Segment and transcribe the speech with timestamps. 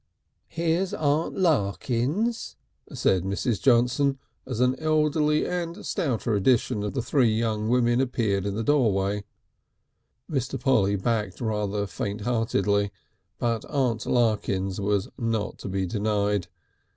[0.47, 2.55] "Here's Aunt Larkins,"
[2.91, 3.61] said Mrs.
[3.61, 8.63] Johnson, as an elderly and stouter edition of the three young women appeared in the
[8.63, 9.25] doorway.
[10.27, 10.59] Mr.
[10.59, 12.89] Polly backed rather faint heartedly,
[13.37, 16.47] but Aunt Larkins was not to be denied.